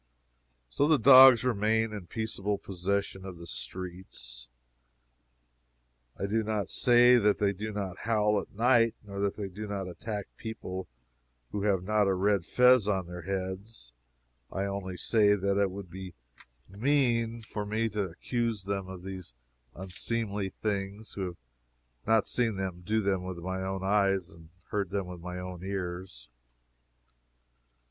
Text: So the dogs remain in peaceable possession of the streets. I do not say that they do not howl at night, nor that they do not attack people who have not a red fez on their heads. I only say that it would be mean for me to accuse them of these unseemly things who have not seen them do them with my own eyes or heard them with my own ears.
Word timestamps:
So 0.67 0.87
the 0.87 0.97
dogs 0.97 1.43
remain 1.45 1.93
in 1.93 2.07
peaceable 2.07 2.57
possession 2.57 3.23
of 3.23 3.37
the 3.37 3.45
streets. 3.45 4.47
I 6.17 6.25
do 6.25 6.41
not 6.41 6.71
say 6.71 7.17
that 7.17 7.37
they 7.37 7.53
do 7.53 7.71
not 7.71 7.99
howl 7.99 8.41
at 8.41 8.51
night, 8.51 8.95
nor 9.03 9.19
that 9.21 9.35
they 9.35 9.47
do 9.47 9.67
not 9.67 9.87
attack 9.87 10.25
people 10.37 10.87
who 11.51 11.61
have 11.65 11.83
not 11.83 12.07
a 12.07 12.15
red 12.15 12.47
fez 12.47 12.87
on 12.87 13.05
their 13.05 13.21
heads. 13.21 13.93
I 14.51 14.63
only 14.65 14.97
say 14.97 15.35
that 15.35 15.61
it 15.61 15.69
would 15.69 15.91
be 15.91 16.15
mean 16.67 17.43
for 17.43 17.63
me 17.63 17.87
to 17.89 18.01
accuse 18.01 18.63
them 18.63 18.87
of 18.87 19.03
these 19.03 19.35
unseemly 19.75 20.49
things 20.49 21.13
who 21.13 21.25
have 21.25 21.37
not 22.07 22.27
seen 22.27 22.55
them 22.55 22.81
do 22.83 23.01
them 23.01 23.21
with 23.23 23.37
my 23.37 23.61
own 23.61 23.83
eyes 23.83 24.33
or 24.33 24.41
heard 24.69 24.89
them 24.89 25.05
with 25.05 25.21
my 25.21 25.37
own 25.37 25.63
ears. 25.63 26.27